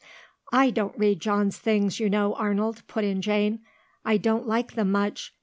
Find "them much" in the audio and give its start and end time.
4.73-5.31